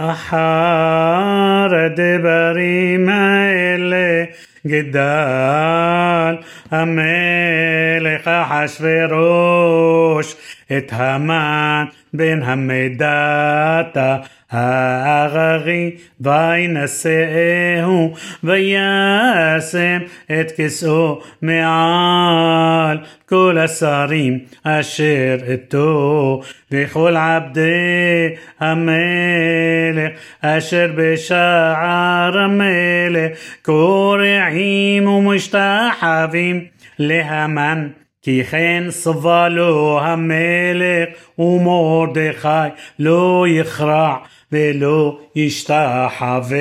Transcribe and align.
أحار 0.00 1.88
دبري 1.88 2.96
إلي 2.96 4.28
جدال 4.66 6.38
أملك 6.72 8.28
أحشفروش 8.28 9.79
אחשורוש 10.19 10.35
את 10.77 10.91
המן 10.93 11.85
בן 12.13 12.43
המדתה 12.43 14.17
האררי 14.51 15.91
וינשאהו 16.21 18.13
וישם 18.43 19.99
את 20.31 20.51
כסאו 20.57 21.21
מעל 21.41 22.97
כל 23.29 23.57
השרים 23.57 24.39
אשר 24.63 25.37
איתו 25.47 26.41
וכל 26.71 27.15
עבדי 27.15 28.35
המלך 28.59 30.11
אשר 30.41 30.89
בשער 30.95 32.37
המלך 32.37 33.37
קורעים 33.61 35.07
ומשתחווים 35.07 36.65
להמן 36.99 37.87
כי 38.21 38.43
כן 38.43 38.83
סבה 38.89 39.49
לו 39.49 39.99
המלך 40.01 41.09
ומרדכי 41.39 42.69
לא 42.99 43.45
יכרע 43.49 44.15
ולא 44.51 45.19
ישתחווה 45.35 46.57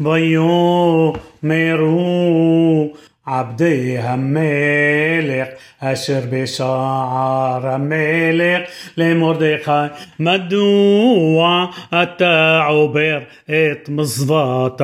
ויאמרו 0.00 1.26
עבדי 3.26 3.98
המלך 3.98 5.48
אשר 5.80 6.20
בשער 6.30 7.66
המלך 7.66 8.62
למרדכי 8.96 9.70
מדוע 10.20 11.66
אתה 12.02 12.64
עובר 12.68 13.18
את 13.44 13.88
מצוות 13.88 14.80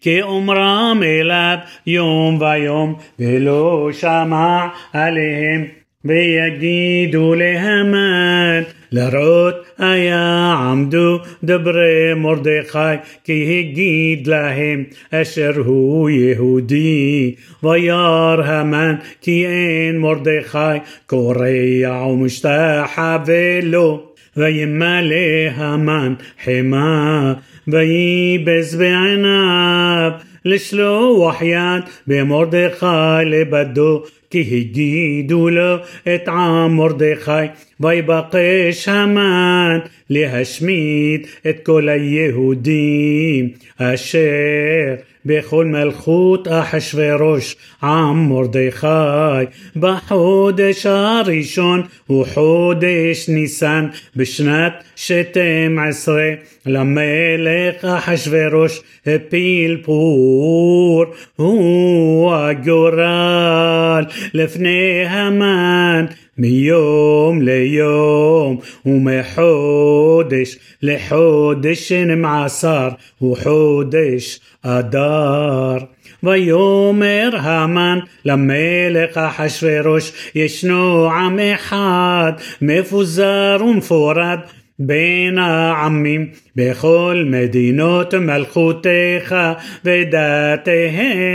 که 0.00 0.24
عمرم 0.24 1.02
لب 1.02 1.62
یوم 1.86 2.38
و 2.40 2.58
یوم 2.58 2.96
ولو 3.18 3.92
شمع 3.92 4.72
علیهم 4.94 5.66
بيدي 6.04 7.06
لهمان 7.06 8.64
لرود 8.92 9.54
أيا 9.80 10.52
عمدو 10.52 11.20
دبر 11.42 12.14
مردقاي 12.14 13.00
كي 13.24 13.60
هجيد 13.60 14.28
لهم 14.28 14.86
أشر 15.12 15.62
هو 15.62 16.08
يهودي 16.08 17.38
ويار 17.62 18.42
همان 18.42 18.98
كي 19.22 19.46
إن 19.46 19.98
مردقاي 19.98 20.82
كوريا 21.06 21.90
ومشتاح 21.90 23.16
فيلو 23.24 24.07
וימלא 24.37 25.49
המן 25.55 26.13
חמה 26.43 27.33
וייבס 27.67 28.75
בעיניו 28.75 30.11
לשלוח 30.45 31.41
יד 31.41 31.83
במרדכי 32.07 32.85
לבדו 33.25 34.03
כי 34.29 34.39
הגידו 34.39 35.49
לו 35.49 35.75
את 36.15 36.27
עם 36.27 36.75
מרדכי 36.75 37.31
ויבקש 37.79 38.87
המן 38.87 39.79
להשמיד 40.09 41.27
את 41.49 41.59
כל 41.63 41.89
היהודים 41.89 43.49
אשר 43.77 44.95
בכל 45.25 45.65
מלכות 45.65 46.47
אחשורוש 46.51 47.55
עם 47.83 48.29
מרדכי 48.29 48.87
בחודש 49.75 50.85
הראשון 50.85 51.81
הוא 52.07 52.25
חודש 52.25 53.29
ניסן 53.29 53.87
בשנת 54.15 54.83
שתים 54.95 55.79
עשרה 55.79 56.29
למלך 56.65 57.85
אחשורוש 57.85 58.81
הפיל 59.05 59.81
פור 59.83 61.05
הוא 61.35 62.33
הגורל 62.33 64.03
לפני 64.33 65.05
המן 65.07 66.05
מיום 66.37 67.41
ליום 67.41 68.59
ומחודש 68.85 70.57
לחודש 70.81 71.89
שנמעשר 71.89 72.89
וחודש 73.21 74.39
אדר 74.63 75.77
ויאמר 76.23 77.29
המן 77.33 77.99
למלך 78.25 79.17
אחשורוש 79.17 80.31
ישנו 80.35 81.09
עם 81.11 81.39
אחד 81.39 82.31
מפוזר 82.61 83.57
ומפורד 83.61 84.39
בין 84.79 85.37
העמים 85.37 86.27
בכל 86.55 87.23
מדינות 87.25 88.13
מלכותיך 88.13 89.35
ודתיהם 89.85 91.25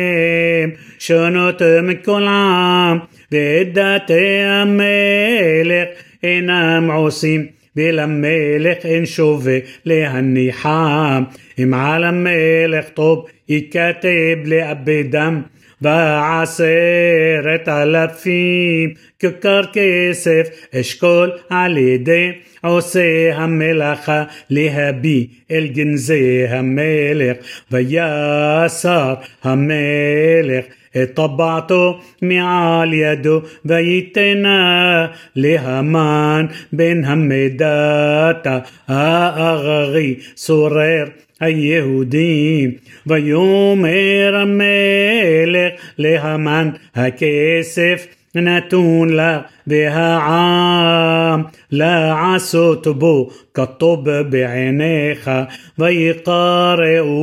שונות 0.98 1.62
מכל 1.82 2.22
עם 2.22 2.98
ואת 3.32 3.72
דתי 3.72 4.42
המלך 4.44 5.88
אינם 6.22 6.91
עושים 6.94 7.47
ולמלך 7.76 8.86
אין 8.86 9.06
שווה 9.06 9.59
להניחם 9.84 11.22
אם 11.59 11.75
על 11.75 12.04
המלך 12.04 12.88
טוב 12.88 13.26
ייכתב 13.48 14.38
לאבדם 14.44 15.42
ועשרת 15.82 17.69
אלפים 17.69 18.94
ככר 19.22 19.60
כסף 19.72 20.48
אשכול 20.75 21.31
על 21.50 21.78
ידי 21.78 22.32
עושה 22.62 23.36
המלאכה 23.36 24.25
להביא 24.50 25.26
אל 25.50 25.66
גנזי 25.66 26.47
המלך 26.48 27.36
ויסר 27.70 29.14
המלך 29.44 30.64
את 31.03 31.14
טבעתו 31.14 32.00
מעל 32.22 32.94
ידו 32.94 33.41
ויתנה 33.64 35.06
להמן 35.36 36.47
בן 36.72 37.04
המדתה 37.04 38.59
האררי 38.88 40.14
סורר 40.36 41.04
היהודים 41.41 42.70
ויאמר 43.06 44.36
המלך 44.36 45.72
להמן 45.98 46.70
הכסף 46.94 48.06
نتون 48.35 49.41
بها 49.67 50.16
عام. 50.17 51.45
لا 51.71 52.13
عسوتبو 52.13 53.31
كطب 53.55 54.29
بعينيخا 54.29 55.47
ويقارئو 55.79 57.13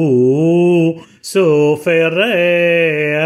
سفر 1.22 2.24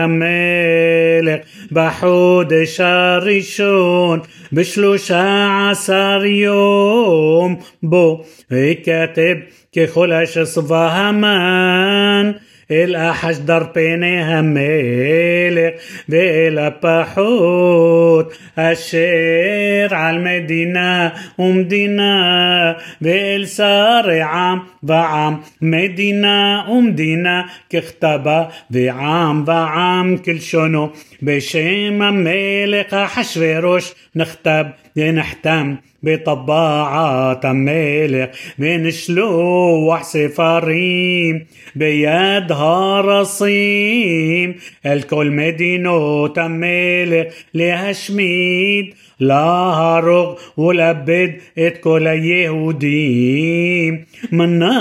أمين 0.04 1.13
המלך 1.23 1.39
בחודש 1.71 2.79
הראשון 2.79 4.19
בשלושה 4.53 5.69
עשר 5.71 6.21
יום 6.25 7.55
בו 7.83 8.23
ויכתב 8.51 9.35
ככל 9.75 10.13
אשר 10.13 10.45
סבה 10.45 10.87
המן 10.87 12.31
אל 12.71 12.95
אחשדר 12.95 13.59
פני 13.73 14.23
המלך 14.23 15.73
ואל 16.09 16.57
הפחות 16.59 18.33
אשר 18.55 19.87
על 19.91 20.19
מדינה 20.19 21.09
ומדינה 21.39 22.73
ואל 23.01 23.45
שרי 23.45 24.21
עם 24.21 24.59
ועם 24.83 25.33
מדינה 25.61 26.61
ומדינה 26.71 27.41
ככתבה 27.73 28.43
ועם 28.71 29.43
ועם 29.45 30.17
כלשונו 30.17 30.89
בשם 31.23 32.01
המלך 32.01 32.93
אחשורוש 32.93 33.93
נכתב 34.15 34.63
ונחתם 34.95 35.75
بطباعة 36.04 37.52
مالك 37.52 38.30
من 38.58 38.90
شلوح 38.90 40.02
سفاريم 40.02 41.46
بيدها 41.74 43.00
رصيم. 43.00 44.54
الكل 44.86 45.30
مدينو 45.30 46.26
تمالك 46.26 47.32
لهشميد. 47.54 48.94
لهرغ 49.20 50.34
ولبد 50.56 51.36
اتكل 51.58 52.06
يهوديم. 52.06 54.06
منا 54.32 54.78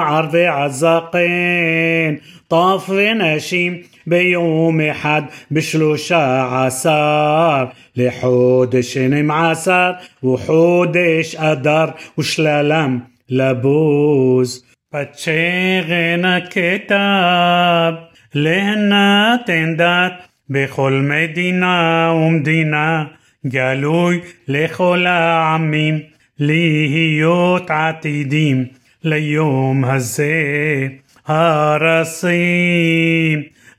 عرض 0.00 0.36
عزاقين. 0.36 2.20
طاف 2.50 2.90
نشيم 2.90 3.82
بيوم 4.06 4.92
حد 4.92 5.24
بشلوشة 5.50 6.42
عسار 6.42 7.72
לחודש 7.95 8.93
שנים 8.93 9.31
עשר 9.31 9.91
וחודש 10.23 11.35
אדר 11.35 11.85
ושללם 12.17 12.99
לבוז. 13.29 14.63
פצ'רן 14.91 16.25
הכתב 16.25 17.93
להנתן 18.35 19.75
דת 19.77 20.13
בכל 20.49 20.91
מדינה 20.91 22.11
ומדינה 22.15 23.03
גלוי 23.47 24.19
לכל 24.47 25.05
העמים 25.05 25.99
להיות 26.39 27.69
עתידים 27.69 28.65
ליום 29.03 29.85
הזה. 29.85 30.87
הרסים 31.27 32.39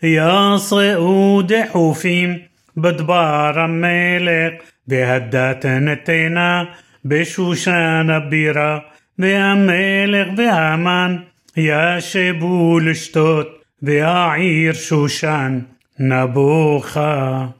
יסעו 0.02 1.42
דחופים 1.46 2.38
بدبار 2.75 3.67
ميلق 3.67 4.61
بهدات 4.87 5.65
نتينا 5.65 6.67
بشوشان 7.03 8.29
بيرة 8.29 8.85
بأميلق 9.17 10.27
بهامان 10.29 11.23
يا 11.57 11.99
شبول 11.99 12.95
شتوت 12.95 13.47
بأعير 13.81 14.73
شوشان 14.73 15.63
نبوخا. 15.99 17.53